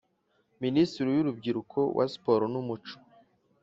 minisiteri 0.63 1.09
y 1.15 1.21
urubyiruko 1.23 1.79
wa 1.97 2.05
siporo 2.11 2.45
n 2.53 2.55
umuco 2.61 2.95